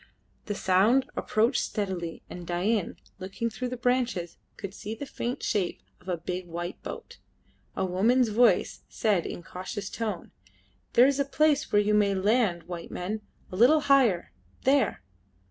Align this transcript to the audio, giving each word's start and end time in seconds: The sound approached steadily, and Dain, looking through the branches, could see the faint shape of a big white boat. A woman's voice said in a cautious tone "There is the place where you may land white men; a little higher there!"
The 0.47 0.55
sound 0.55 1.05
approached 1.15 1.61
steadily, 1.61 2.23
and 2.27 2.47
Dain, 2.47 2.95
looking 3.19 3.51
through 3.51 3.67
the 3.67 3.77
branches, 3.77 4.37
could 4.57 4.73
see 4.73 4.95
the 4.95 5.05
faint 5.05 5.43
shape 5.43 5.83
of 5.99 6.09
a 6.09 6.17
big 6.17 6.47
white 6.47 6.81
boat. 6.81 7.19
A 7.75 7.85
woman's 7.85 8.29
voice 8.29 8.81
said 8.89 9.27
in 9.27 9.41
a 9.41 9.43
cautious 9.43 9.91
tone 9.91 10.31
"There 10.93 11.05
is 11.05 11.17
the 11.17 11.23
place 11.25 11.71
where 11.71 11.83
you 11.83 11.93
may 11.93 12.15
land 12.15 12.63
white 12.63 12.89
men; 12.89 13.21
a 13.51 13.55
little 13.55 13.81
higher 13.81 14.31
there!" 14.63 15.03